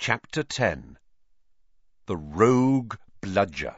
[0.00, 0.96] Chapter 10
[2.06, 3.74] The Rogue Bludger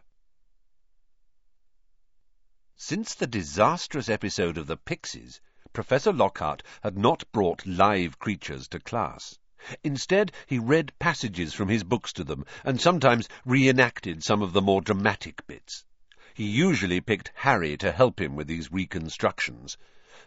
[2.77, 5.41] Since the disastrous episode of the Pixies,
[5.73, 9.39] Professor Lockhart had not brought live creatures to class.
[9.83, 14.63] Instead, he read passages from his books to them, and sometimes reenacted some of the
[14.63, 15.87] more dramatic bits.
[16.35, 19.79] He usually picked Harry to help him with these reconstructions.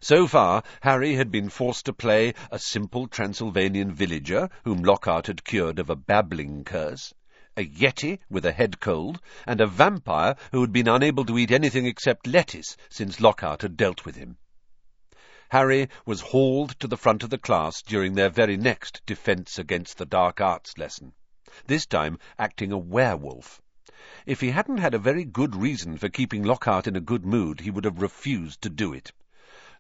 [0.04, 5.46] So far, Harry had been forced to play a simple Transylvanian villager whom Lockhart had
[5.46, 7.14] cured of a babbling curse,
[7.56, 11.52] a yeti with a head cold, and a vampire who had been unable to eat
[11.52, 14.36] anything except lettuce since Lockhart had dealt with him.
[15.52, 19.98] Harry was hauled to the front of the class during their very next Defence Against
[19.98, 21.14] the Dark Arts lesson,
[21.68, 23.62] this time acting a werewolf.
[24.26, 27.62] If he hadn't had a very good reason for keeping Lockhart in a good mood,
[27.62, 29.14] he would have refused to do it.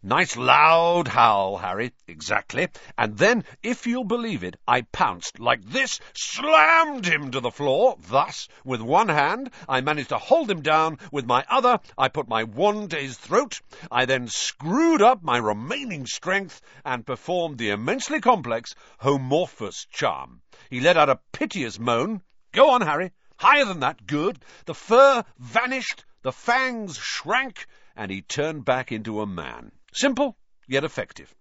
[0.05, 1.93] Nice loud howl, Harry.
[2.09, 2.67] Exactly.
[2.97, 7.95] And then, if you'll believe it, I pounced like this, slammed him to the floor.
[8.09, 10.99] Thus, with one hand, I managed to hold him down.
[11.13, 13.61] With my other, I put my wand to his throat.
[13.89, 20.41] I then screwed up my remaining strength and performed the immensely complex Homorphus charm.
[20.69, 22.21] He let out a piteous moan.
[22.51, 23.13] Go on, Harry.
[23.37, 24.05] Higher than that.
[24.05, 24.43] Good.
[24.65, 29.71] The fur vanished, the fangs shrank, and he turned back into a man.
[29.95, 30.35] Simple,
[30.67, 31.35] yet effective.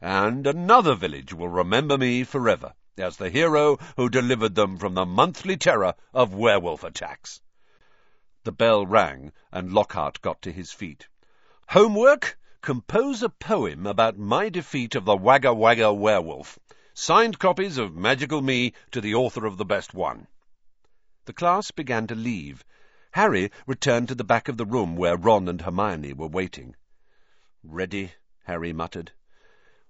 [0.00, 5.04] And another village will remember me forever as the hero who delivered them from the
[5.04, 7.42] monthly terror of werewolf attacks.
[8.44, 11.06] The bell rang, and Lockhart got to his feet.
[11.68, 12.38] Homework?
[12.62, 16.58] Compose a poem about my defeat of the Wagga Wagga werewolf.
[16.94, 20.26] Signed copies of Magical Me to the author of the best one.
[21.26, 22.64] The class began to leave.
[23.12, 26.74] Harry returned to the back of the room where Ron and Hermione were waiting.
[27.70, 28.12] Ready,
[28.44, 29.12] Harry muttered.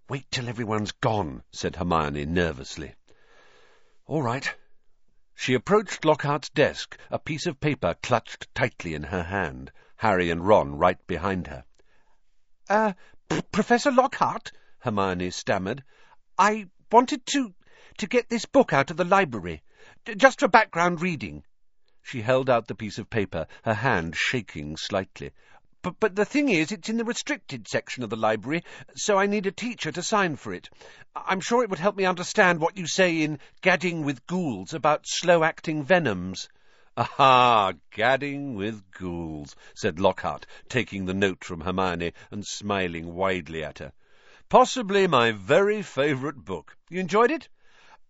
[0.09, 2.97] Wait till everyone's gone, said Hermione nervously.
[4.05, 4.53] All right.
[5.37, 10.45] She approached Lockhart's desk, a piece of paper clutched tightly in her hand, Harry and
[10.45, 11.65] Ron right behind her.
[12.69, 12.95] Uh,
[13.29, 14.51] P Professor Lockhart,
[14.81, 15.85] Hermione stammered.
[16.37, 17.55] I wanted to
[17.99, 19.63] to get this book out of the library,
[20.17, 21.45] just for background reading.
[22.03, 25.31] She held out the piece of paper, her hand shaking slightly.
[25.89, 28.63] But, but the thing is, it's in the restricted section of the library,
[28.95, 30.69] so I need a teacher to sign for it.
[31.17, 35.07] I'm sure it would help me understand what you say in Gadding with Ghouls about
[35.07, 36.51] slow-acting venoms.
[36.99, 43.79] Aha, gadding with ghouls, said Lockhart, taking the note from Hermione and smiling widely at
[43.79, 43.93] her.
[44.51, 46.77] Possibly my very favourite book.
[46.91, 47.49] You enjoyed it?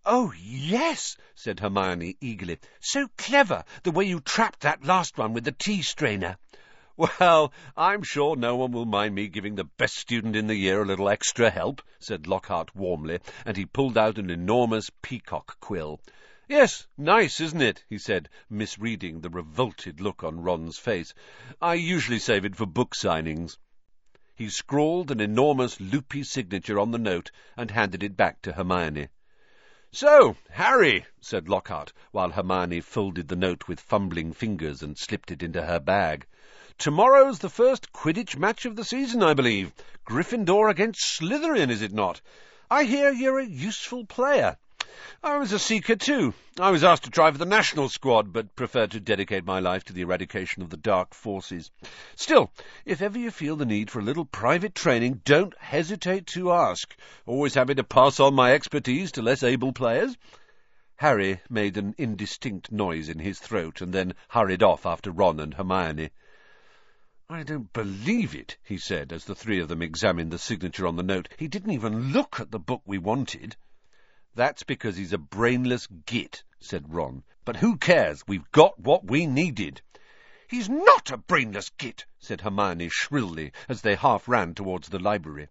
[0.05, 2.59] Oh, yes, said Hermione eagerly.
[2.81, 6.37] So clever, the way you trapped that last one with the tea strainer.
[6.99, 10.81] Well, I'm sure no one will mind me giving the best student in the year
[10.81, 16.01] a little extra help, said Lockhart warmly, and he pulled out an enormous peacock quill.
[16.49, 17.85] Yes, nice, isn't it?
[17.87, 21.13] he said, misreading the revolted look on Ron's face.
[21.61, 23.57] I usually save it for book signings.
[24.35, 29.07] He scrawled an enormous loopy signature on the note and handed it back to Hermione.
[29.93, 35.41] So, Harry, said Lockhart, while Hermione folded the note with fumbling fingers and slipped it
[35.41, 36.27] into her bag.
[36.79, 39.73] Tomorrow's the first Quidditch match of the season, I believe.
[40.05, 42.21] Gryffindor against Slytherin, is it not?
[42.71, 44.55] I hear you're a useful player.
[45.21, 46.33] I was a seeker, too.
[46.57, 49.83] I was asked to try for the national squad, but preferred to dedicate my life
[49.85, 51.69] to the eradication of the dark forces.
[52.15, 52.49] Still,
[52.85, 56.95] if ever you feel the need for a little private training, don't hesitate to ask.
[57.25, 60.15] Always happy to pass on my expertise to less able players.
[60.95, 65.55] Harry made an indistinct noise in his throat, and then hurried off after Ron and
[65.55, 66.11] Hermione.
[67.31, 70.95] I don't believe it, he said, as the three of them examined the signature on
[70.95, 71.29] the note.
[71.37, 73.55] He didn't even look at the book we wanted.
[74.33, 77.23] That's because he's a brainless git, said Ron.
[77.45, 78.25] But who cares?
[78.27, 79.79] We've got what we needed.
[80.47, 85.49] He's not a brainless git, said Hermione shrilly, as they half ran towards the library.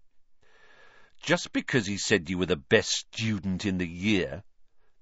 [1.22, 4.42] Just because he said you were the best student in the year.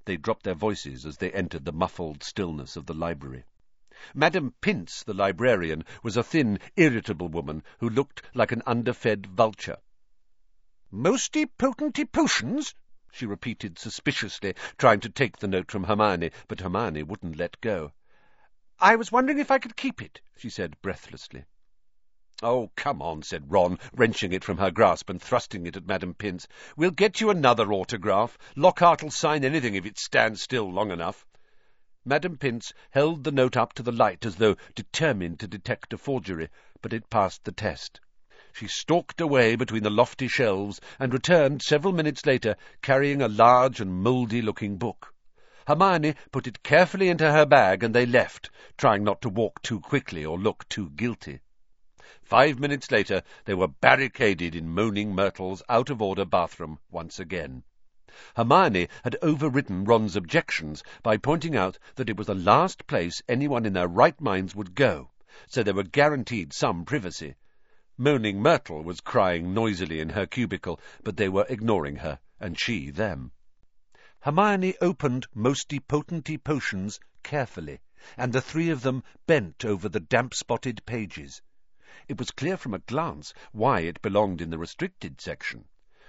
[0.04, 3.44] They dropped their voices as they entered the muffled stillness of the library.
[4.12, 9.78] Madame Pince, the librarian, was a thin, irritable woman who looked like an underfed vulture.
[10.90, 12.74] Moste Potente Potions?
[13.10, 17.92] she repeated suspiciously, trying to take the note from Hermione, but Hermione wouldn't let go.
[18.78, 21.46] I was wondering if I could keep it, she said breathlessly.
[22.42, 26.12] Oh, come on, said Ron, wrenching it from her grasp and thrusting it at Madame
[26.12, 26.46] Pince.
[26.76, 28.36] We'll get you another autograph.
[28.56, 31.24] Lockhart'll sign anything if it stands still long enough.
[32.08, 35.98] Madame Pince held the note up to the light as though determined to detect a
[35.98, 36.48] forgery,
[36.80, 37.98] but it passed the test.
[38.52, 43.80] She stalked away between the lofty shelves and returned several minutes later carrying a large
[43.80, 45.12] and mouldy-looking book.
[45.66, 49.80] Hermione put it carefully into her bag and they left, trying not to walk too
[49.80, 51.40] quickly or look too guilty.
[52.22, 57.64] Five minutes later, they were barricaded in Moaning Myrtle's out-of-order bathroom once again.
[58.34, 63.66] Hermione had overridden Ron's objections by pointing out that it was the last place anyone
[63.66, 65.10] in their right minds would go,
[65.46, 67.34] so they were guaranteed some privacy.
[67.98, 72.88] Moaning Myrtle was crying noisily in her cubicle, but they were ignoring her, and she
[72.88, 73.32] them.
[74.20, 77.80] Hermione opened Moste Potente Potions carefully,
[78.16, 81.42] and the three of them bent over the damp-spotted pages.
[82.08, 85.66] It was clear from a glance why it belonged in the restricted section.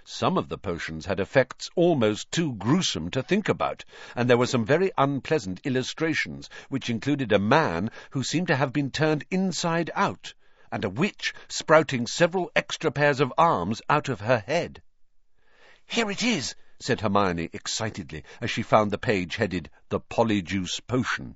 [0.09, 3.83] Some of the potions had effects almost too gruesome to think about,
[4.15, 8.71] and there were some very unpleasant illustrations, which included a man who seemed to have
[8.71, 10.33] been turned inside out,
[10.71, 14.81] and a witch sprouting several extra pairs of arms out of her head.
[15.85, 21.35] Here it is, said Hermione excitedly as she found the page headed The Polyjuice Potion.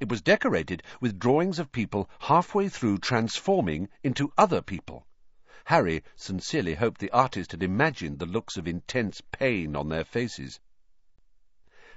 [0.00, 5.06] It was decorated with drawings of people halfway through transforming into other people.
[5.68, 10.58] Harry sincerely hoped the artist had imagined the looks of intense pain on their faces.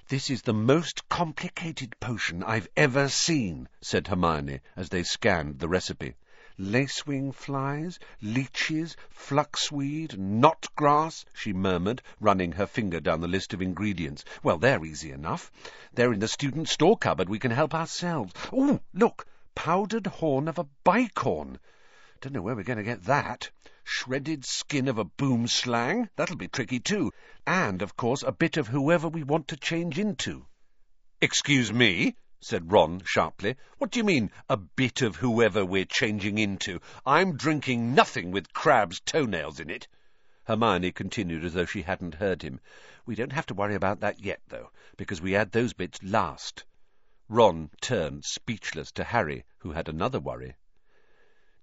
[0.10, 5.70] This is the most complicated potion I've ever seen, said Hermione as they scanned the
[5.70, 6.16] recipe
[6.58, 14.26] lacewing flies, leeches, fluxweed, knotgrass, she murmured, running her finger down the list of ingredients.
[14.44, 15.50] Well, they're easy enough.
[15.94, 17.30] They're in the student store cupboard.
[17.30, 18.34] We can help ourselves.
[18.52, 19.26] Oh, look!
[19.56, 21.58] Powdered horn of a bicorn.
[22.22, 23.50] Don't know where we're going to get that.
[23.84, 26.08] Shredded skin of a boomslang?
[26.16, 27.12] That'll be tricky, too.
[27.48, 30.46] And, of course, a bit of whoever we want to change into.
[31.20, 33.56] Excuse me, said Ron sharply.
[33.80, 36.80] What do you mean, a bit of whoever we're changing into?
[37.08, 39.88] I'm drinking nothing with crab's toenails in it.
[40.44, 42.60] Hermione continued as though she hadn't heard him.
[43.08, 46.66] We don't have to worry about that yet, though, because we add those bits last.
[47.28, 50.56] Ron turned, speechless, to Harry, who had another worry.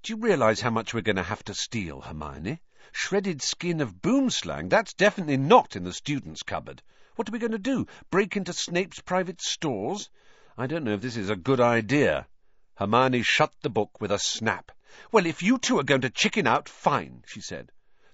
[0.00, 2.60] Do you realize how much we're going to have to steal, Hermione?
[2.92, 6.82] Shredded skin of boomslang, that's definitely not in the student's cupboard.
[7.16, 7.88] What are we going to do?
[8.08, 10.08] Break into Snape's private stores?
[10.56, 12.28] I don't know if this is a good idea.
[12.76, 14.70] Hermione shut the book with a snap.
[15.10, 17.72] Well, if you two are going to chicken out, fine, she said.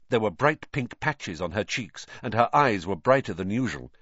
[0.08, 3.92] There were bright pink patches on her cheeks, and her eyes were brighter than usual.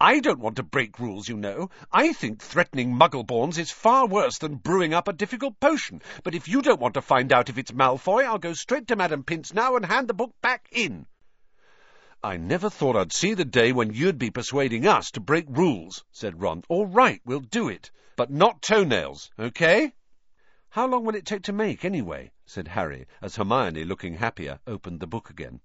[0.00, 1.70] I don't want to break rules, you know.
[1.90, 6.02] I think threatening Muggleborns is far worse than brewing up a difficult potion.
[6.22, 8.96] But if you don't want to find out if it's Malfoy, I'll go straight to
[8.96, 11.06] Madam Pince now and hand the book back in.
[12.22, 16.04] I never thought I'd see the day when you'd be persuading us to break rules,
[16.12, 16.62] said Ron.
[16.68, 17.90] All right, we'll do it.
[18.14, 19.92] But not toenails, okay?
[20.70, 22.30] How long will it take to make, anyway?
[22.46, 25.60] said Harry, as Hermione, looking happier, opened the book again.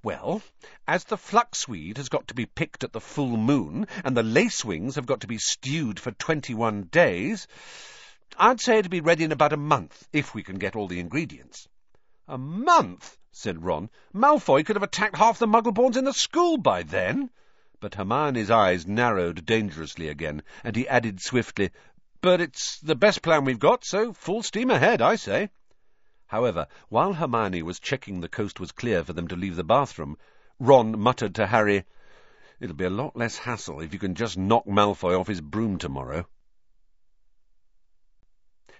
[0.00, 0.42] Well,
[0.86, 4.94] as the fluxweed has got to be picked at the full moon, and the lacewings
[4.94, 7.48] have got to be stewed for twenty-one days,
[8.36, 11.00] I'd say it'd be ready in about a month, if we can get all the
[11.00, 11.66] ingredients.
[12.28, 13.18] A month?
[13.32, 13.90] said Ron.
[14.14, 17.30] Malfoy could have attacked half the Muggleborns in the school by then.
[17.80, 21.72] But Hermione's eyes narrowed dangerously again, and he added swiftly,
[22.20, 25.50] But it's the best plan we've got, so full steam ahead, I say.
[26.28, 30.18] However, while Hermione was checking the coast was clear for them to leave the bathroom,
[30.60, 31.84] Ron muttered to Harry,
[32.60, 35.78] It'll be a lot less hassle if you can just knock Malfoy off his broom
[35.78, 36.28] tomorrow.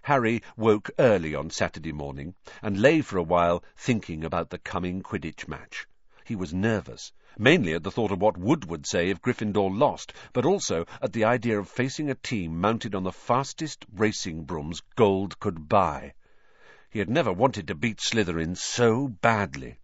[0.02, 5.00] Harry woke early on Saturday morning and lay for a while thinking about the coming
[5.00, 5.86] Quidditch match.
[6.26, 10.12] He was nervous, mainly at the thought of what Wood would say if Gryffindor lost,
[10.34, 14.82] but also at the idea of facing a team mounted on the fastest racing brooms
[14.96, 16.12] gold could buy.
[16.90, 19.76] He had never wanted to beat Slytherin so badly.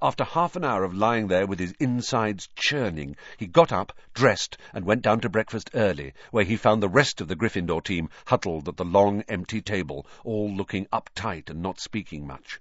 [0.00, 4.56] After half an hour of lying there with his insides churning, he got up, dressed,
[4.72, 8.08] and went down to breakfast early, where he found the rest of the Gryffindor team
[8.26, 12.60] huddled at the long, empty table, all looking uptight and not speaking much.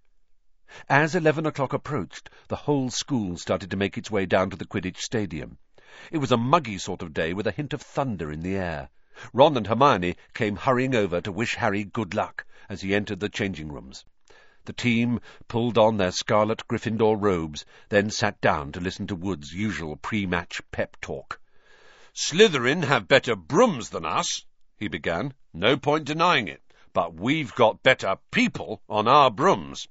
[0.89, 4.65] As eleven o'clock approached, the whole school started to make its way down to the
[4.65, 5.59] Quidditch Stadium.
[6.11, 8.89] It was a muggy sort of day with a hint of thunder in the air.
[9.33, 13.29] Ron and Hermione came hurrying over to wish Harry good luck as he entered the
[13.29, 14.05] changing rooms.
[14.65, 19.53] The team pulled on their scarlet Gryffindor robes, then sat down to listen to Wood's
[19.53, 21.39] usual pre-match pep talk.
[22.13, 24.43] Slytherin have better brooms than us,
[24.75, 25.33] he began.
[25.53, 26.61] No point denying it.
[26.91, 29.87] But we've got better people on our brooms.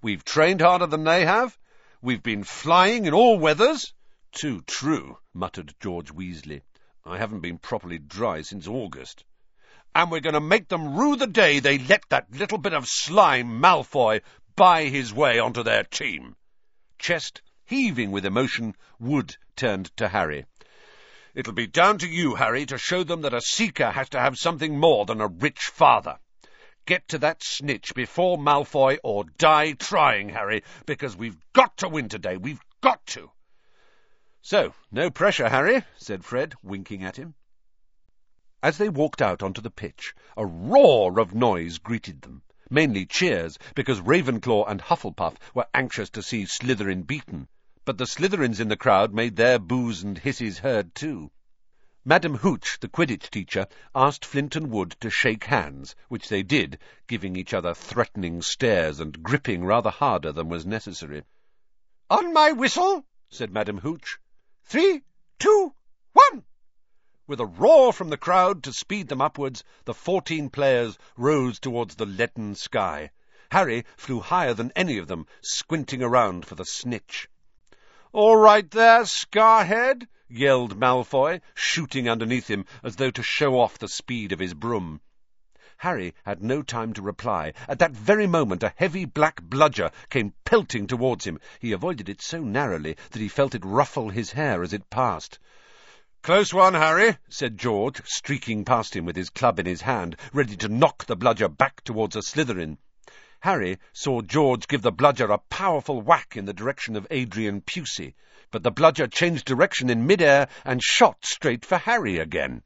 [0.00, 1.58] We've trained harder than they have.
[2.00, 3.92] We've been flying in all weathers.
[4.30, 6.62] Too true, muttered George Weasley.
[7.04, 9.24] I haven't been properly dry since August
[9.94, 12.88] and we're going to make them rue the day they let that little bit of
[12.88, 14.20] slime Malfoy
[14.56, 16.36] buy his way onto their team.
[16.98, 20.46] Chest heaving with emotion, Wood turned to Harry.
[21.34, 24.38] It'll be down to you, Harry, to show them that a seeker has to have
[24.38, 26.18] something more than a rich father.
[26.86, 32.08] Get to that snitch before Malfoy or die trying, Harry, because we've got to win
[32.08, 32.36] today.
[32.36, 33.30] We've got to.
[34.42, 37.34] So, no pressure, Harry, said Fred, winking at him.
[38.64, 42.40] As they walked out onto the pitch, a roar of noise greeted them,
[42.70, 47.46] mainly cheers, because Ravenclaw and Hufflepuff were anxious to see Slytherin beaten,
[47.84, 51.30] but the Slytherins in the crowd made their boos and hisses heard too.
[52.06, 56.78] Madam Hooch, the Quidditch teacher, asked Flint and Wood to shake hands, which they did,
[57.06, 61.24] giving each other threatening stares and gripping rather harder than was necessary.
[62.08, 64.18] On my whistle, said Madam Hooch.
[64.64, 65.02] Three,
[65.38, 65.74] two,
[66.14, 66.44] one!
[67.26, 71.94] With a roar from the crowd to speed them upwards, the fourteen players rose towards
[71.94, 73.12] the leaden sky.
[73.50, 77.30] Harry flew higher than any of them, squinting around for the snitch.
[78.12, 83.88] All right there, Scarhead, yelled Malfoy, shooting underneath him as though to show off the
[83.88, 85.00] speed of his broom.
[85.78, 87.54] Harry had no time to reply.
[87.66, 91.40] At that very moment a heavy black bludger came pelting towards him.
[91.58, 95.38] He avoided it so narrowly that he felt it ruffle his hair as it passed.
[96.24, 100.56] Close one, Harry, said George, streaking past him with his club in his hand, ready
[100.56, 102.78] to knock the bludger back towards a Slytherin.
[103.40, 108.14] Harry saw George give the bludger a powerful whack in the direction of Adrian Pusey,
[108.50, 112.62] but the bludger changed direction in mid-air and shot straight for Harry again.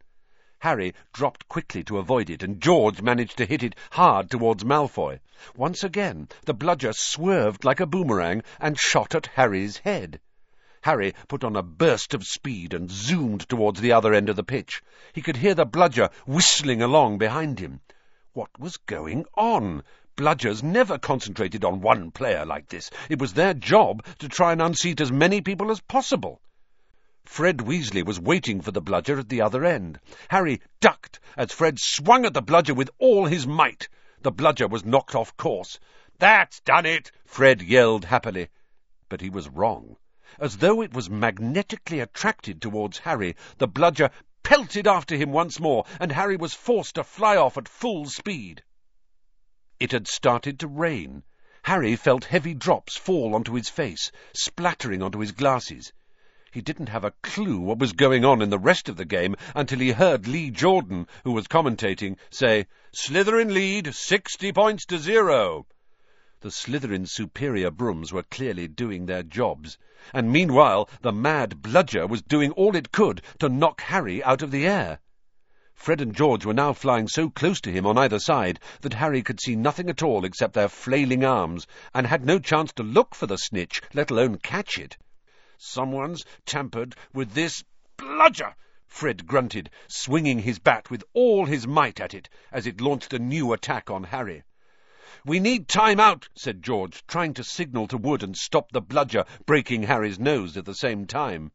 [0.60, 5.18] Harry dropped quickly to avoid it, and George managed to hit it hard towards Malfoy.
[5.56, 10.20] Once again, the bludger swerved like a boomerang and shot at Harry's head.
[10.88, 14.42] Harry put on a burst of speed and zoomed towards the other end of the
[14.42, 14.82] pitch.
[15.12, 17.82] He could hear the bludger whistling along behind him.
[18.32, 19.82] What was going on?
[20.16, 22.88] Bludgers never concentrated on one player like this.
[23.10, 26.40] It was their job to try and unseat as many people as possible.
[27.22, 30.00] Fred Weasley was waiting for the bludger at the other end.
[30.28, 33.90] Harry ducked as Fred swung at the bludger with all his might.
[34.22, 35.78] The bludger was knocked off course.
[36.18, 38.48] That's done it, Fred yelled happily.
[39.10, 39.98] But he was wrong.
[40.38, 44.10] As though it was magnetically attracted towards Harry, the bludger
[44.42, 48.62] pelted after him once more, and Harry was forced to fly off at full speed.
[49.80, 51.22] It had started to rain.
[51.62, 55.94] Harry felt heavy drops fall onto his face, splattering onto his glasses.
[56.52, 59.34] He didn't have a clue what was going on in the rest of the game
[59.54, 65.66] until he heard Lee Jordan, who was commentating, say, Slytherin lead, sixty points to zero.
[66.40, 69.76] The Slytherin's superior brooms were clearly doing their jobs,
[70.14, 74.52] and meanwhile the mad bludger was doing all it could to knock Harry out of
[74.52, 75.00] the air.
[75.74, 79.20] Fred and George were now flying so close to him on either side that Harry
[79.20, 83.16] could see nothing at all except their flailing arms, and had no chance to look
[83.16, 84.96] for the snitch, let alone catch it.
[85.56, 87.64] Someone's tampered with this
[87.96, 88.54] bludger,
[88.86, 93.18] Fred grunted, swinging his bat with all his might at it as it launched a
[93.18, 94.44] new attack on Harry.
[95.24, 99.24] We need time out, said George, trying to signal to Wood and stop the bludger
[99.46, 101.50] breaking Harry's nose at the same time.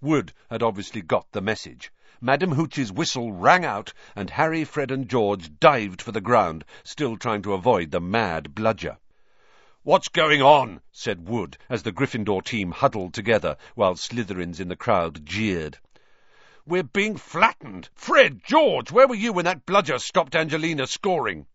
[0.00, 1.90] Wood had obviously got the message.
[2.20, 7.16] Madam Hooch's whistle rang out, and Harry, Fred, and George dived for the ground, still
[7.16, 8.98] trying to avoid the mad bludger.
[9.82, 10.80] What's going on?
[10.92, 15.78] said Wood, as the Gryffindor team huddled together, while Slytherins in the crowd jeered.
[16.64, 17.88] We're being flattened.
[17.96, 21.46] Fred, George, where were you when that bludger stopped Angelina scoring?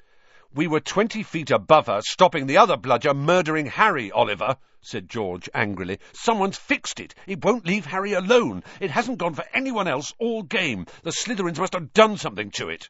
[0.53, 5.49] We were twenty feet above her, stopping the other bludger murdering Harry, Oliver, said George
[5.53, 5.99] angrily.
[6.13, 7.13] Someone's fixed it.
[7.27, 8.63] It won't leave Harry alone.
[8.79, 10.85] It hasn't gone for anyone else all game.
[11.03, 12.89] The Slytherins must have done something to it.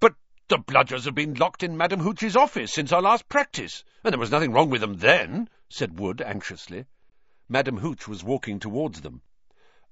[0.00, 0.14] But
[0.48, 4.20] the bludgers have been locked in Madame Hooch's office since our last practice, and there
[4.20, 6.84] was nothing wrong with them then, said Wood anxiously.
[7.48, 9.22] Madame Hooch was walking towards them.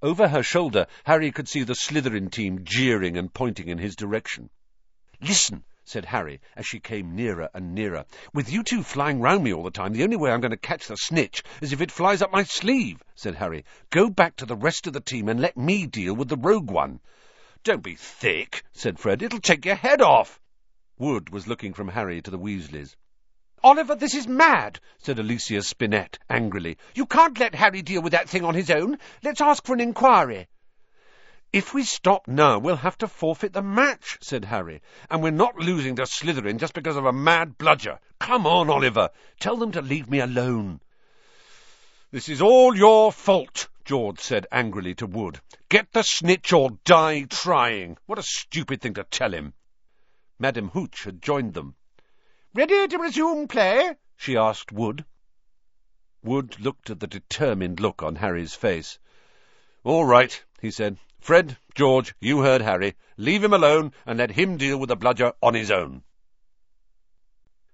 [0.03, 4.51] Over her shoulder, Harry could see the Slytherin team jeering and pointing in his direction.
[5.21, 8.05] Listen, said Harry, as she came nearer and nearer.
[8.33, 10.57] With you two flying round me all the time, the only way I'm going to
[10.57, 13.65] catch the snitch is if it flies up my sleeve, said Harry.
[13.91, 16.71] Go back to the rest of the team and let me deal with the rogue
[16.71, 17.01] one.
[17.65, 19.21] Don't be thick, said Fred.
[19.21, 20.39] It'll take your head off.
[20.97, 22.95] Wood was looking from Harry to the Weasleys.
[23.65, 26.79] Oliver, this is mad, said Alicia Spinnet angrily.
[26.95, 28.97] You can't let Harry deal with that thing on his own.
[29.25, 30.47] Let's ask for an inquiry.
[31.53, 35.57] If we stop now, we'll have to forfeit the match, said Harry, and we're not
[35.57, 37.99] losing to Slytherin just because of a mad bludger.
[38.21, 40.81] Come on, Oliver, tell them to leave me alone.
[42.13, 45.41] This is all your fault, George said angrily to Wood.
[45.69, 47.99] Get the snitch or die trying.
[48.07, 49.53] What a stupid thing to tell him.
[50.39, 51.75] Madam Hooch had joined them.
[52.55, 53.97] Ready to resume play?
[54.17, 55.05] she asked Wood.
[56.23, 59.01] Wood looked at the determined look on Harry's face.
[59.83, 60.97] All right, he said.
[61.21, 62.97] Fred, George, you heard Harry.
[63.19, 66.03] Leave him alone and let him deal with the bludger on his own.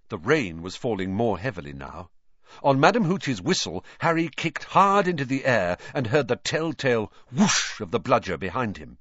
[0.09, 2.11] The rain was falling more heavily now.
[2.63, 7.81] On Madame Hooch's whistle, Harry kicked hard into the air and heard the telltale whoosh
[7.81, 8.99] of the bludger behind him.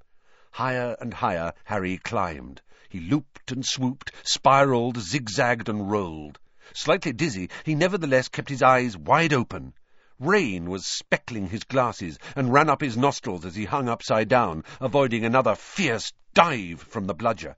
[0.51, 2.61] Higher and higher Harry climbed.
[2.87, 6.39] He looped and swooped, spiraled, zigzagged and rolled.
[6.73, 9.73] Slightly dizzy, he nevertheless kept his eyes wide open.
[10.17, 14.63] Rain was speckling his glasses and ran up his nostrils as he hung upside down,
[14.79, 17.57] avoiding another fierce dive from the bludger.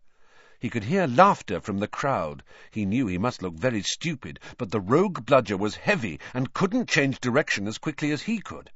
[0.60, 2.42] He could hear laughter from the crowd.
[2.72, 6.90] He knew he must look very stupid, but the rogue bludger was heavy and couldn't
[6.90, 8.72] change direction as quickly as he could.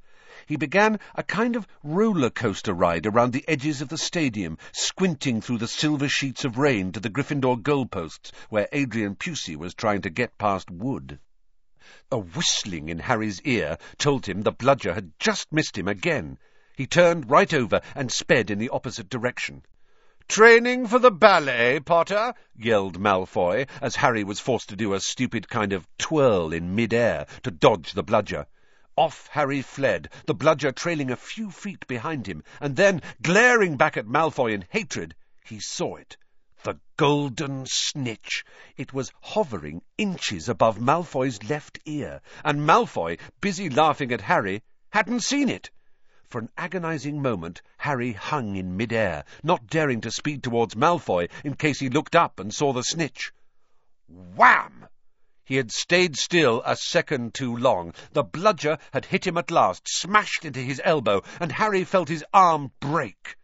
[0.46, 5.40] He began a kind of roller coaster ride around the edges of the stadium, squinting
[5.40, 10.02] through the silver sheets of rain to the Gryffindor goalposts, where Adrian Pusey was trying
[10.02, 11.18] to get past Wood.
[12.12, 16.38] A whistling in Harry's ear told him the bludger had just missed him again.
[16.76, 19.64] He turned right over and sped in the opposite direction.
[20.28, 22.34] Training for the ballet, Potter?
[22.54, 27.26] yelled Malfoy, as Harry was forced to do a stupid kind of twirl in mid-air
[27.42, 28.46] to dodge the bludger.
[28.94, 33.96] Off Harry fled, the bludger trailing a few feet behind him, and then, glaring back
[33.96, 36.16] at Malfoy in hatred, he saw it.
[36.64, 38.44] The golden snitch!
[38.76, 45.24] It was hovering inches above Malfoy's left ear, and Malfoy, busy laughing at Harry, hadn't
[45.24, 45.72] seen it.
[46.28, 51.56] For an agonizing moment, Harry hung in mid-air, not daring to speed towards Malfoy in
[51.56, 53.32] case he looked up and saw the snitch.
[54.06, 54.86] Wham!
[55.44, 57.92] He had stayed still a second too long.
[58.12, 62.24] The bludger had hit him at last, smashed into his elbow, and Harry felt his
[62.32, 63.36] arm break.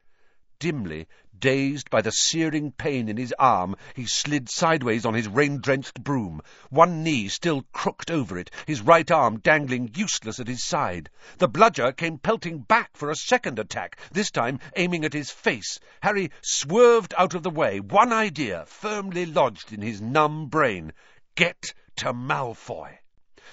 [0.60, 1.08] Dimly,
[1.40, 6.40] Dazed by the searing pain in his arm, he slid sideways on his rain-drenched broom,
[6.68, 11.10] one knee still crooked over it, his right arm dangling useless at his side.
[11.36, 15.78] The bludger came pelting back for a second attack, this time aiming at his face.
[16.02, 20.92] Harry swerved out of the way, one idea firmly lodged in his numb brain.
[21.36, 22.98] Get to Malfoy.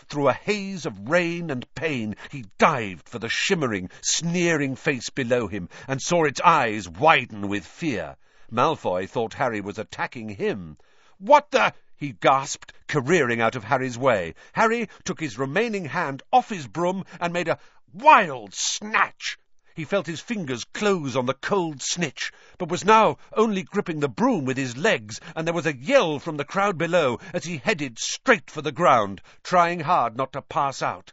[0.09, 5.47] Through a haze of rain and pain, he dived for the shimmering, sneering face below
[5.47, 8.17] him, and saw its eyes widen with fear.
[8.51, 10.77] Malfoy thought Harry was attacking him.
[11.17, 11.73] What the?
[11.95, 14.35] he gasped, careering out of Harry's way.
[14.51, 17.57] Harry took his remaining hand off his broom and made a
[17.93, 19.37] wild snatch.
[19.77, 24.07] He felt his fingers close on the cold snitch, but was now only gripping the
[24.07, 27.57] broom with his legs, and there was a yell from the crowd below as he
[27.57, 31.11] headed straight for the ground, trying hard not to pass out.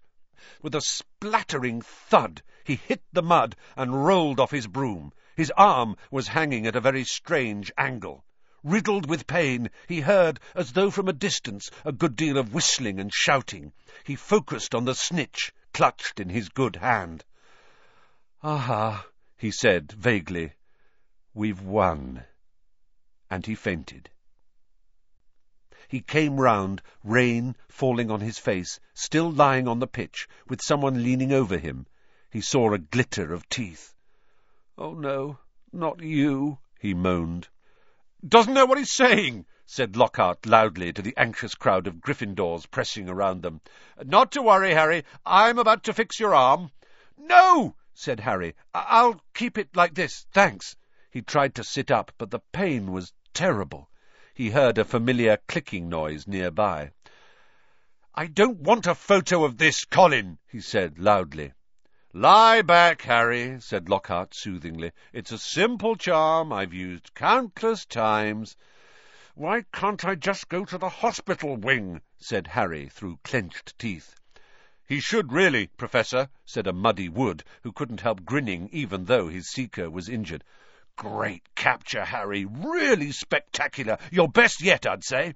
[0.62, 5.12] With a splattering thud, he hit the mud and rolled off his broom.
[5.34, 8.24] His arm was hanging at a very strange angle.
[8.62, 13.00] Riddled with pain, he heard, as though from a distance, a good deal of whistling
[13.00, 13.72] and shouting.
[14.04, 17.24] He focused on the snitch, clutched in his good hand.
[18.44, 20.54] Aha, he said vaguely.
[21.32, 22.24] We've won.
[23.30, 24.10] And he fainted.
[25.86, 31.04] He came round, rain falling on his face, still lying on the pitch, with someone
[31.04, 31.86] leaning over him.
[32.30, 33.94] He saw a glitter of teeth.
[34.76, 35.38] Oh, no,
[35.72, 37.46] not you, he moaned.
[38.26, 43.08] Doesn't know what he's saying, said Lockhart loudly to the anxious crowd of Gryffindors pressing
[43.08, 43.60] around them.
[44.02, 45.04] Not to worry, Harry.
[45.24, 46.72] I'm about to fix your arm.
[47.16, 47.76] No!
[47.94, 48.54] Said Harry.
[48.72, 50.76] I'll keep it like this, thanks.
[51.10, 53.90] He tried to sit up, but the pain was terrible.
[54.34, 56.92] He heard a familiar clicking noise nearby.
[58.14, 61.52] I don't want a photo of this, Colin, he said loudly.
[62.14, 64.92] Lie back, Harry, said Lockhart soothingly.
[65.12, 68.56] It's a simple charm I've used countless times.
[69.34, 72.02] Why can't I just go to the hospital wing?
[72.18, 74.14] said Harry through clenched teeth.
[74.86, 79.48] He should really, Professor, said a muddy Wood, who couldn't help grinning even though his
[79.48, 80.44] seeker was injured.
[80.96, 82.44] Great capture, Harry.
[82.44, 83.98] Really spectacular.
[84.10, 85.34] Your best yet, I'd say.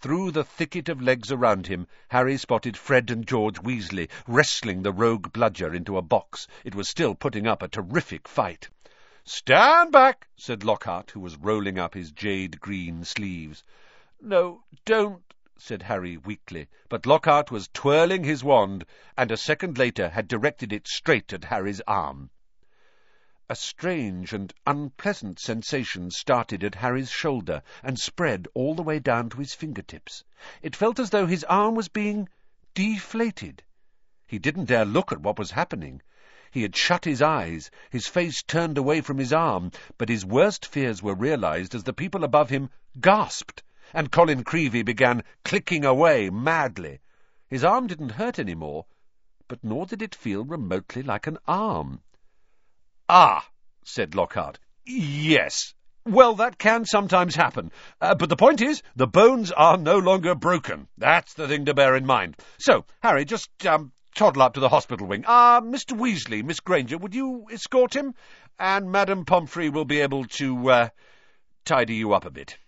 [0.00, 4.92] Through the thicket of legs around him, Harry spotted Fred and George Weasley wrestling the
[4.92, 6.48] rogue bludger into a box.
[6.64, 8.68] It was still putting up a terrific fight.
[9.24, 13.62] Stand back, said Lockhart, who was rolling up his jade-green sleeves.
[14.20, 18.84] No, don't, said Harry weakly, but Lockhart was twirling his wand,
[19.16, 22.28] and a second later had directed it straight at Harry's arm.
[23.48, 29.28] A strange and unpleasant sensation started at Harry's shoulder and spread all the way down
[29.30, 30.24] to his fingertips.
[30.60, 32.28] It felt as though his arm was being
[32.74, 33.62] deflated.
[34.26, 36.02] He didn't dare look at what was happening.
[36.50, 40.66] He had shut his eyes, his face turned away from his arm, but his worst
[40.66, 43.62] fears were realized as the people above him gasped
[43.94, 46.98] and Colin Creevey began clicking away madly.
[47.48, 48.86] His arm didn't hurt any more,
[49.46, 52.02] but nor did it feel remotely like an arm.
[53.08, 53.48] Ah,
[53.84, 54.58] said Lockhart.
[54.84, 55.74] Yes.
[56.04, 57.70] Well, that can sometimes happen.
[58.00, 60.88] Uh, but the point is, the bones are no longer broken.
[60.98, 62.36] That's the thing to bear in mind.
[62.58, 65.24] So, Harry, just um, toddle up to the hospital wing.
[65.26, 65.96] Ah, uh, Mr.
[65.96, 68.14] Weasley, Miss Granger, would you escort him?
[68.58, 70.88] And Madame Pomfrey will be able to uh,
[71.64, 72.58] tidy you up a bit.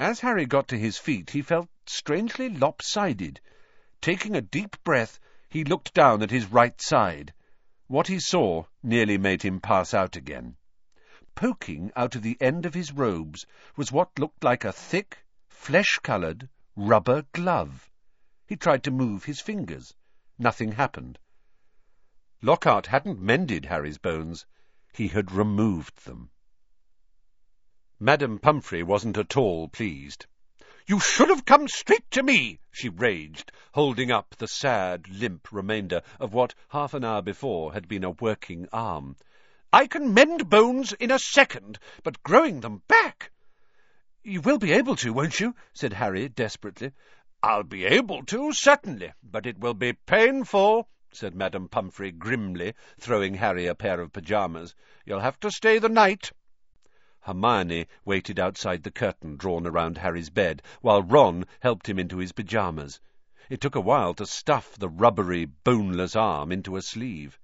[0.00, 3.40] As Harry got to his feet, he felt strangely lopsided.
[4.00, 7.32] Taking a deep breath, he looked down at his right side.
[7.86, 10.56] What he saw nearly made him pass out again.
[11.36, 16.48] Poking out of the end of his robes was what looked like a thick, flesh-coloured
[16.74, 17.88] rubber glove.
[18.46, 19.94] He tried to move his fingers.
[20.38, 21.18] Nothing happened.
[22.42, 24.44] Lockhart hadn't mended Harry's bones.
[24.92, 26.30] He had removed them.
[28.00, 30.26] Madame Pomfrey wasn't at all pleased.
[30.84, 36.02] You should have come straight to me, she raged, holding up the sad, limp remainder
[36.18, 39.16] of what half an hour before had been a working arm.
[39.72, 43.30] I can mend bones in a second, but growing them back...
[44.24, 45.54] You will be able to, won't you?
[45.72, 46.90] said Harry desperately.
[47.44, 53.34] I'll be able to, certainly, but it will be painful, said Madame Pomfrey grimly, throwing
[53.34, 54.74] Harry a pair of pyjamas.
[55.06, 56.32] You'll have to stay the night.
[57.26, 62.32] Hermione waited outside the curtain drawn around Harry's bed, while Ron helped him into his
[62.32, 63.00] pyjamas.
[63.48, 67.38] It took a while to stuff the rubbery, boneless arm into a sleeve.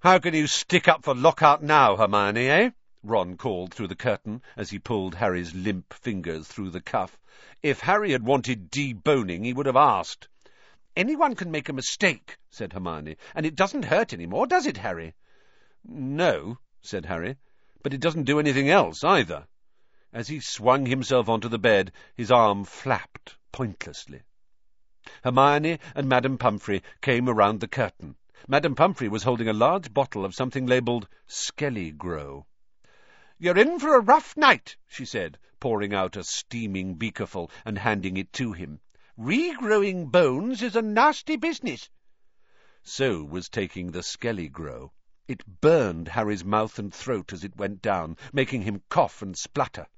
[0.00, 2.70] How can you stick up for Lockhart now, Hermione, eh?
[3.02, 7.18] Ron called through the curtain as he pulled Harry's limp fingers through the cuff.
[7.62, 10.28] If Harry had wanted deboning, he would have asked.
[10.96, 14.78] Anyone can make a mistake, said Hermione, and it doesn't hurt any more, does it,
[14.78, 15.12] Harry?
[15.84, 17.36] No, said Harry
[17.86, 19.46] but it doesn't do anything else either.
[20.12, 24.22] As he swung himself onto the bed, his arm flapped pointlessly.
[25.22, 28.16] Hermione and Madame Pomfrey came around the curtain.
[28.48, 32.44] Madame Pomfrey was holding a large bottle of something labelled Skelly-Grow.
[33.38, 38.16] You're in for a rough night, she said, pouring out a steaming beakerful and handing
[38.16, 38.80] it to him.
[39.16, 41.88] Regrowing bones is a nasty business.
[42.82, 44.90] So was taking the Skelly-Grow.
[45.28, 49.88] It burned Harry's mouth and throat as it went down, making him cough and splutter.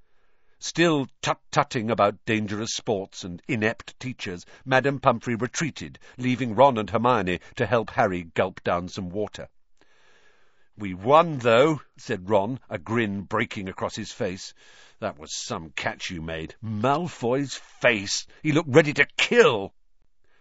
[0.58, 7.40] Still tut-tutting about dangerous sports and inept teachers, Madame Pomfrey retreated, leaving Ron and Hermione
[7.56, 9.50] to help Harry gulp down some water.
[10.78, 14.54] We won, though, said Ron, a grin breaking across his face.
[14.98, 16.54] That was some catch you made.
[16.62, 18.26] Malfoy's face!
[18.42, 19.74] He looked ready to kill!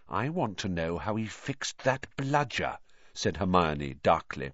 [0.08, 2.78] I want to know how he fixed that bludger,
[3.12, 4.52] said Hermione darkly.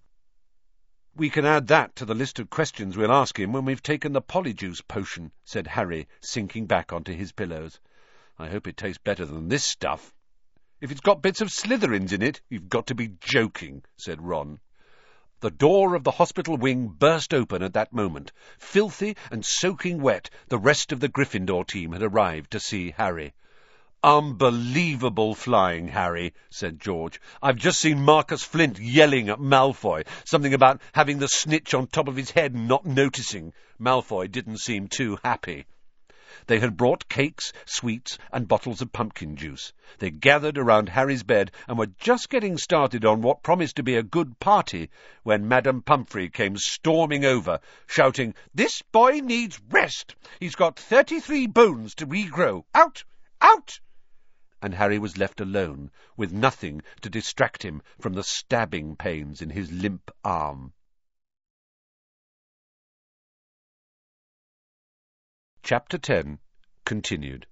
[1.16, 4.12] We can add that to the list of questions we'll ask him when we've taken
[4.12, 7.78] the polyjuice potion, said Harry, sinking back onto his pillows.
[8.36, 10.12] I hope it tastes better than this stuff.
[10.80, 14.58] If it's got bits of Slytherins in it, you've got to be joking, said Ron.
[15.38, 18.32] The door of the hospital wing burst open at that moment.
[18.58, 23.34] Filthy and soaking wet, the rest of the Gryffindor team had arrived to see Harry.
[24.06, 27.18] Unbelievable flying, Harry, said George.
[27.42, 32.06] I've just seen Marcus Flint yelling at Malfoy, something about having the snitch on top
[32.06, 33.54] of his head and not noticing.
[33.78, 35.64] Malfoy didn't seem too happy.
[36.48, 39.72] They had brought cakes, sweets, and bottles of pumpkin juice.
[40.00, 43.96] They gathered around Harry's bed and were just getting started on what promised to be
[43.96, 44.90] a good party
[45.22, 50.14] when Madame Pomfrey came storming over, shouting, This boy needs rest!
[50.40, 52.64] He's got thirty-three bones to regrow!
[52.74, 53.02] Out!
[53.40, 53.80] Out!
[54.64, 59.50] And Harry was left alone, with nothing to distract him from the stabbing pains in
[59.50, 60.72] his limp arm.
[65.62, 66.38] Chapter 10
[66.86, 67.46] Continued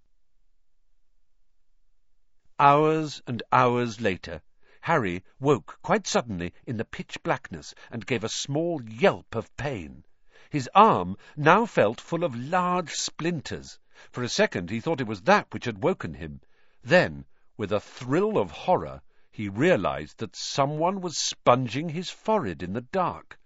[2.59, 4.41] Hours and hours later,
[4.81, 10.03] Harry woke quite suddenly in the pitch blackness and gave a small yelp of pain.
[10.49, 13.79] His arm now felt full of large splinters.
[14.11, 16.41] For a second he thought it was that which had woken him.
[16.85, 22.73] Then, with a thrill of horror, he realized that someone was sponging his forehead in
[22.73, 23.39] the dark.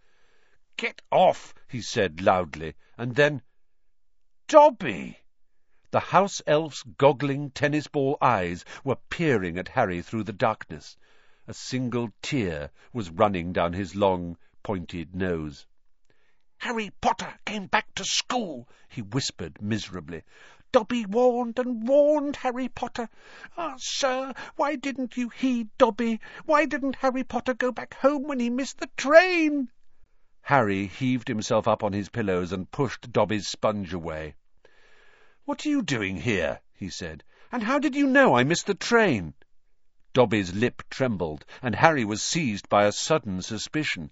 [0.79, 3.42] Get off, he said loudly, and then,
[4.49, 5.18] Dobby!
[5.90, 10.96] The house elf's goggling tennis ball eyes were peering at Harry through the darkness.
[11.46, 15.66] A single tear was running down his long, pointed nose.
[16.57, 20.22] Harry Potter came back to school, he whispered miserably.
[20.73, 23.09] Dobby warned and warned Harry Potter.
[23.57, 26.21] Ah, sir, why didn't you heed Dobby?
[26.45, 29.71] Why didn't Harry Potter go back home when he missed the train?
[30.43, 34.35] Harry heaved himself up on his pillows and pushed Dobby's sponge away.
[35.45, 36.61] What are you doing here?
[36.73, 37.23] he said.
[37.53, 39.35] And how did you know I missed the train?
[40.13, 44.11] Dobby's lip trembled, and Harry was seized by a sudden suspicion.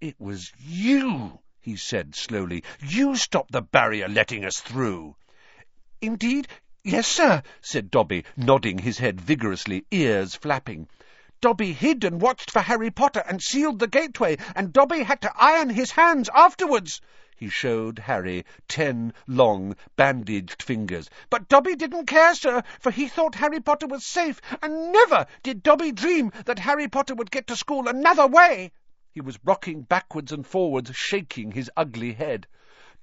[0.00, 2.64] It was you, he said slowly.
[2.80, 5.16] You stopped the barrier letting us through.
[6.04, 6.48] Indeed,
[6.82, 10.88] yes, sir, said Dobby, nodding his head vigorously, ears flapping.
[11.40, 15.32] Dobby hid and watched for Harry Potter and sealed the gateway, and Dobby had to
[15.36, 17.00] iron his hands afterwards.
[17.36, 21.08] He showed Harry ten long, bandaged fingers.
[21.30, 25.62] But Dobby didn't care, sir, for he thought Harry Potter was safe, and never did
[25.62, 28.72] Dobby dream that Harry Potter would get to school another way.
[29.12, 32.48] He was rocking backwards and forwards, shaking his ugly head.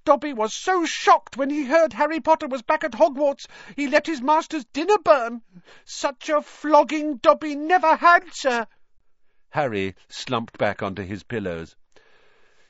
[0.09, 3.45] Dobby was so shocked when he heard Harry Potter was back at Hogwarts,
[3.75, 5.43] he let his master's dinner burn.
[5.85, 8.65] Such a flogging Dobby never had, sir.
[9.51, 11.75] Harry slumped back onto his pillows.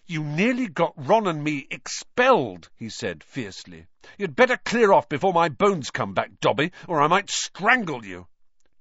[0.06, 3.88] You nearly got Ron and me expelled, he said fiercely.
[4.18, 8.28] You'd better clear off before my bones come back, Dobby, or I might strangle you.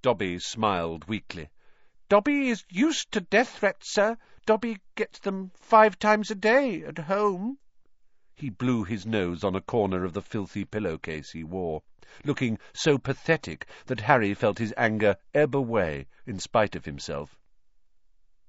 [0.02, 1.50] Dobby smiled weakly.
[2.08, 4.18] Dobby is used to death threats, sir.
[4.46, 7.58] Dobby gets them five times a day at home.
[8.40, 11.82] He blew his nose on a corner of the filthy pillowcase he wore,
[12.24, 17.36] looking so pathetic that Harry felt his anger ebb away in spite of himself.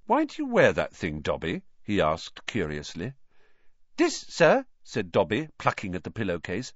[0.05, 1.63] Why do you wear that thing, Dobby?
[1.81, 3.13] he asked curiously.
[3.97, 6.71] This, sir, said Dobby, plucking at the pillowcase.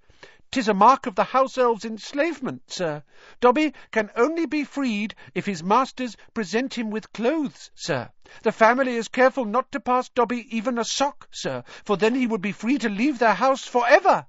[0.54, 3.02] Tis a mark of the house elves' enslavement, sir.
[3.40, 8.12] Dobby can only be freed if his masters present him with clothes, sir.
[8.44, 12.28] The family is careful not to pass Dobby even a sock, sir, for then he
[12.28, 14.28] would be free to leave their house for ever.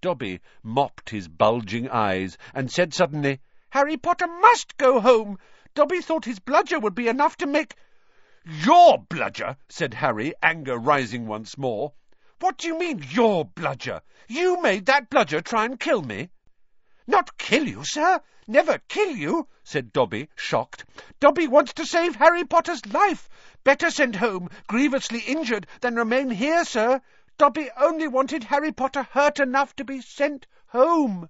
[0.00, 5.38] Dobby mopped his bulging eyes and said suddenly, Harry Potter must go home.
[5.72, 7.76] Dobby thought his bludger would be enough to make...
[8.44, 11.92] Your bludger, said Harry, anger rising once more.
[12.42, 14.02] What do you mean, your bludger?
[14.26, 16.30] You made that bludger try and kill me?
[17.06, 18.20] Not kill you, sir.
[18.48, 20.84] Never kill you, said Dobby, shocked.
[21.20, 23.28] Dobby wants to save Harry Potter's life.
[23.62, 27.00] Better send home, grievously injured, than remain here, sir.
[27.38, 31.28] Dobby only wanted Harry Potter hurt enough to be sent home.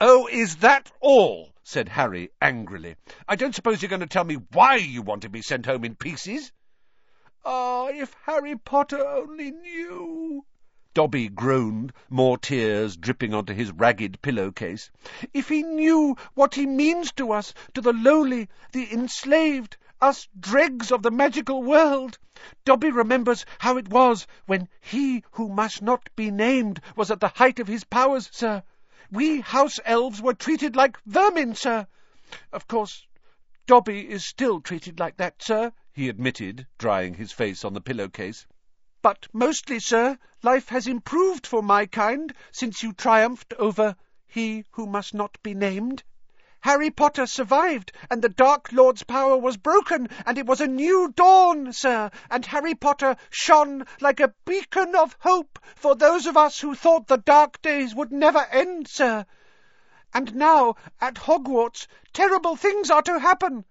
[0.00, 1.52] Oh, is that all?
[1.64, 2.94] said Harry angrily.
[3.26, 5.84] I don't suppose you're going to tell me why you wanted to be sent home
[5.84, 6.52] in pieces?
[7.46, 10.46] Ah, if Harry Potter only knew!
[10.94, 14.90] Dobby groaned, more tears dripping onto his ragged pillowcase.
[15.34, 20.90] If he knew what he means to us, to the lowly, the enslaved, us dregs
[20.90, 22.16] of the magical world.
[22.64, 27.28] Dobby remembers how it was when he who must not be named was at the
[27.28, 28.62] height of his powers, sir.
[29.10, 31.88] We house elves were treated like vermin, sir.
[32.52, 33.06] Of course,
[33.66, 38.48] Dobby is still treated like that, sir, he admitted, drying his face on the pillowcase.
[39.00, 43.94] But mostly, sir, life has improved for my kind since you triumphed over
[44.26, 46.02] he who must not be named.
[46.62, 51.12] Harry Potter survived, and the Dark Lord's power was broken, and it was a new
[51.14, 56.58] dawn, sir, and Harry Potter shone like a beacon of hope for those of us
[56.58, 59.24] who thought the dark days would never end, sir.
[60.12, 63.64] And now, at Hogwarts, terrible things are to happen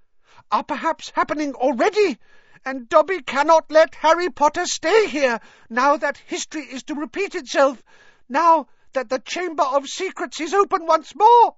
[0.53, 2.15] are perhaps happening already,
[2.63, 7.81] and Dobby cannot let Harry Potter stay here, now that history is to repeat itself,
[8.29, 11.55] now that the Chamber of Secrets is open once more.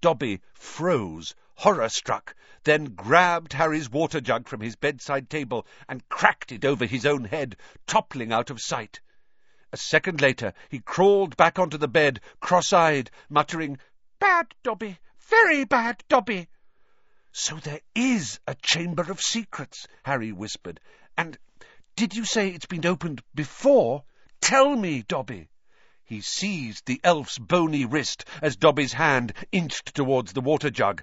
[0.00, 6.64] Dobby froze, horror-struck, then grabbed Harry's water jug from his bedside table and cracked it
[6.64, 7.54] over his own head,
[7.86, 9.00] toppling out of sight.
[9.74, 13.76] A second later, he crawled back onto the bed, cross-eyed, muttering,
[14.18, 16.48] Bad Dobby, very bad Dobby.
[17.38, 20.80] So there is a Chamber of Secrets, Harry whispered.
[21.18, 21.36] And
[21.94, 24.04] did you say it's been opened before?
[24.40, 25.50] Tell me, Dobby.
[26.02, 31.02] He seized the elf's bony wrist as Dobby's hand inched towards the water jug.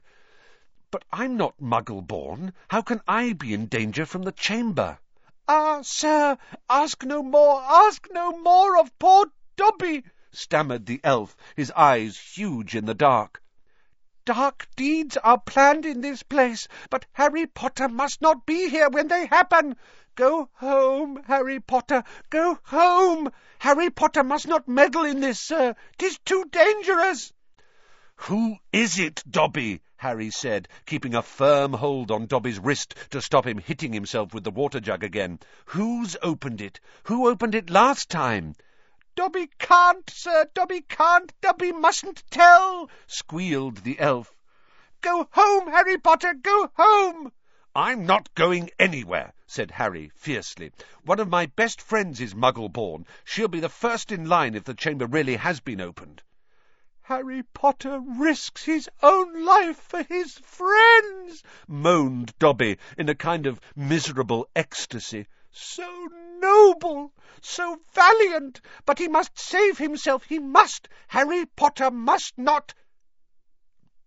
[0.90, 2.54] But I'm not muggle-born.
[2.68, 4.98] How can I be in danger from the chamber?
[5.48, 11.70] Ah, sir, ask no more, ask no more of poor Dobby, stammered the elf, his
[11.76, 13.43] eyes huge in the dark.
[14.26, 19.10] Dark deeds are planned in this place, but Harry Potter must not be here when
[19.10, 19.76] they happen.
[20.16, 23.30] Go home, Harry Potter, go home.
[23.60, 25.76] Harry Potter must not meddle in this, sir.
[25.98, 27.34] Tis too dangerous.
[28.16, 29.82] Who is it, Dobby?
[29.98, 34.46] Harry said, keeping a firm hold on Dobby's wrist to stop him hitting himself with
[34.46, 35.40] the water jug again.
[35.66, 36.80] Who's opened it?
[37.04, 38.56] Who opened it last time?
[39.16, 44.36] Dobby can't, sir, Dobby can't, Dobby mustn't tell, squealed the elf.
[45.02, 47.32] Go home, Harry Potter, go home!
[47.76, 50.72] I'm not going anywhere, said Harry fiercely.
[51.04, 53.06] One of my best friends is muggle-born.
[53.24, 56.24] She'll be the first in line if the chamber really has been opened.
[57.04, 63.60] Harry Potter risks his own life for his friends, moaned Dobby in a kind of
[63.76, 65.28] miserable ecstasy.
[65.56, 66.08] So
[66.40, 70.90] noble, so valiant, but he must save himself, he must.
[71.10, 72.74] Harry Potter must not.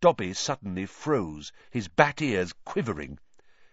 [0.00, 3.20] Dobby suddenly froze, his bat ears quivering.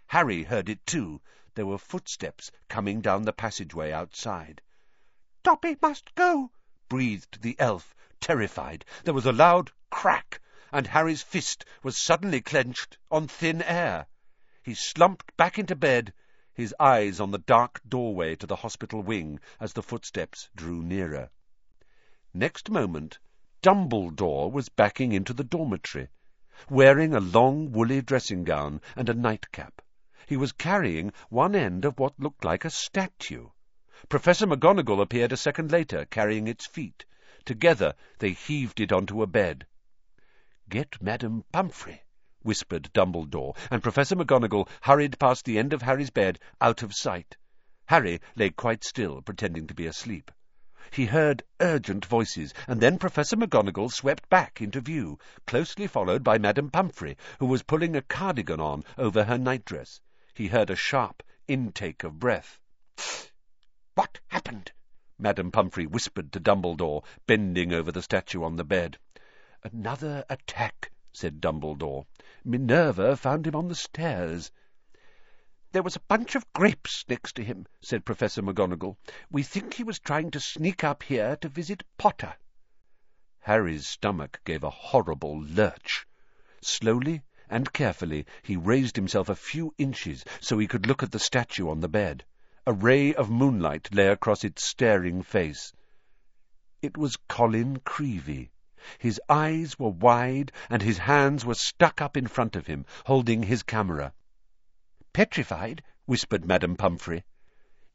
[0.05, 1.19] Harry heard it too.
[1.55, 4.62] There were footsteps coming down the passageway outside.
[5.41, 6.51] Dobby must go,
[6.89, 8.86] breathed the elf, terrified.
[9.03, 10.39] There was a loud crack,
[10.71, 14.05] and Harry's fist was suddenly clenched on thin air.
[14.62, 16.13] He slumped back into bed
[16.53, 21.29] his eyes on the dark doorway to the hospital wing as the footsteps drew nearer.
[22.33, 23.19] Next moment,
[23.61, 26.09] Dumbledore was backing into the dormitory,
[26.69, 29.81] wearing a long woolly dressing gown and a nightcap.
[30.27, 33.49] He was carrying one end of what looked like a statue.
[34.09, 37.05] Professor McGonagall appeared a second later, carrying its feet.
[37.45, 39.65] Together they heaved it onto a bed.
[40.69, 42.02] "Get Madame Pomfrey,"
[42.43, 47.38] whispered Dumbledore, and Professor McGonagall hurried past the end of Harry's bed, out of sight.
[47.88, 50.32] Harry lay quite still, pretending to be asleep.
[50.91, 56.38] He heard urgent voices, and then Professor McGonagall swept back into view, closely followed by
[56.38, 60.01] Madame Pomfrey, who was pulling a cardigan on over her nightdress.
[60.36, 62.60] He heard a sharp intake of breath.
[63.95, 64.71] What happened?
[65.17, 68.97] Madame Pomfrey whispered to Dumbledore, bending over the statue on the bed.
[69.63, 72.06] Another attack, said Dumbledore.
[72.43, 74.52] Minerva found him on the stairs.
[75.71, 78.97] There was a bunch of grapes next to him, said Professor McGonagall.
[79.32, 82.36] We think he was trying to sneak up here to visit Potter.
[83.41, 86.08] Harry's stomach gave a horrible lurch.
[86.62, 91.19] Slowly and carefully he raised himself a few inches so he could look at the
[91.19, 92.23] statue on the bed.
[92.65, 95.73] A ray of moonlight lay across its staring face.
[96.82, 98.52] It was Colin Creevey.
[98.99, 103.43] His eyes were wide, and his hands were stuck up in front of him, holding
[103.43, 104.11] his camera.
[105.13, 107.23] "Petrified?" whispered Madame Pomfrey.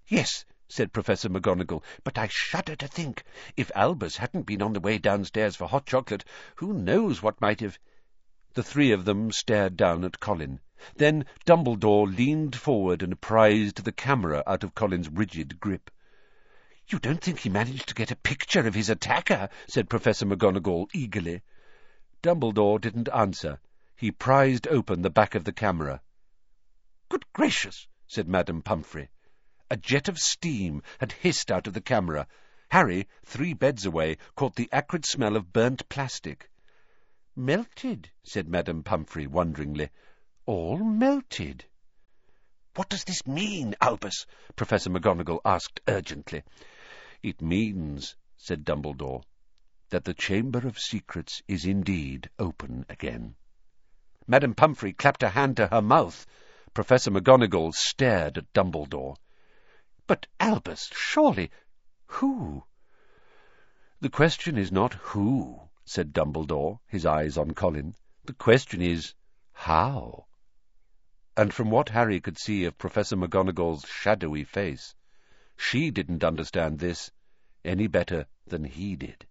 [0.07, 3.23] "Yes," said Professor McGonagall, "but I shudder to think.
[3.55, 6.25] If Albus hadn't been on the way downstairs for hot chocolate,
[6.57, 7.79] who knows what might have—"
[8.55, 10.59] The three of them stared down at Colin.
[10.97, 15.91] Then Dumbledore leaned forward and prized the camera out of Colin's rigid grip.
[16.91, 20.89] "You don't think he managed to get a picture of his attacker?" said Professor McGonagall
[20.95, 21.43] eagerly.
[22.23, 23.61] Dumbledore didn't answer.
[23.95, 26.01] He prized open the back of the camera.
[27.11, 29.11] "Good gracious!" said Madame Pomfrey.
[29.71, 32.27] A jet of steam had hissed out of the camera.
[32.71, 36.49] Harry, three beds away, caught the acrid smell of burnt plastic.
[37.37, 39.91] "Melted," said Madame Pomfrey wonderingly.
[40.47, 41.67] "All melted."
[42.77, 44.25] "What does this mean, Albus?"
[44.57, 46.45] Professor McGonagall asked urgently.
[47.23, 49.25] It means, said Dumbledore,
[49.91, 53.35] that the Chamber of Secrets is indeed open again.
[54.27, 56.27] Madame Pomfrey clapped a hand to her mouth.
[56.75, 59.17] Professor McGonagall stared at Dumbledore.
[60.07, 61.51] But, Albus, surely...
[62.07, 62.65] Who?
[64.01, 67.97] The question is not who, said Dumbledore, his eyes on Colin.
[68.27, 69.15] The question is
[69.53, 70.27] how.
[71.37, 74.95] And from what Harry could see of Professor McGonagall's shadowy face,
[75.59, 77.11] she didn't understand this
[77.65, 79.27] any better than he did.